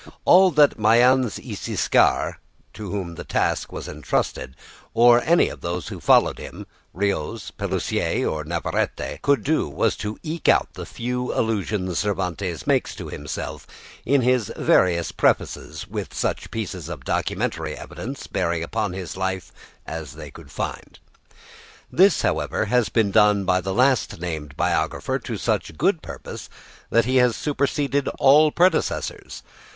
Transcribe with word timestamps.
All 0.25 0.49
that 0.49 0.79
Mayans 0.79 1.37
y 1.37 1.53
Siscar, 1.53 2.37
to 2.73 2.89
whom 2.89 3.13
the 3.13 3.23
task 3.23 3.71
was 3.71 3.87
entrusted, 3.87 4.55
or 4.95 5.21
any 5.23 5.47
of 5.47 5.61
those 5.61 5.89
who 5.89 5.99
followed 5.99 6.39
him, 6.39 6.65
Rios, 6.91 7.51
Pellicer, 7.51 8.25
or 8.27 8.43
Navarrete, 8.43 9.21
could 9.21 9.43
do 9.43 9.69
was 9.69 9.95
to 9.97 10.17
eke 10.23 10.49
out 10.49 10.73
the 10.73 10.87
few 10.87 11.31
allusions 11.35 11.99
Cervantes 11.99 12.65
makes 12.65 12.95
to 12.95 13.09
himself 13.09 13.67
in 14.03 14.23
his 14.23 14.51
various 14.57 15.11
prefaces 15.11 15.87
with 15.87 16.15
such 16.15 16.49
pieces 16.49 16.89
of 16.89 17.03
documentary 17.03 17.77
evidence 17.77 18.25
bearing 18.25 18.63
upon 18.63 18.93
his 18.93 19.15
life 19.15 19.51
as 19.85 20.13
they 20.13 20.31
could 20.31 20.49
find. 20.49 20.97
This, 21.91 22.23
however, 22.23 22.65
has 22.65 22.89
been 22.89 23.11
done 23.11 23.45
by 23.45 23.61
the 23.61 23.71
last 23.71 24.19
named 24.19 24.57
biographer 24.57 25.19
to 25.19 25.37
such 25.37 25.77
good 25.77 26.01
purpose 26.01 26.49
that 26.89 27.05
he 27.05 27.17
has 27.17 27.35
superseded 27.35 28.07
all 28.17 28.51
predecessors. 28.51 29.43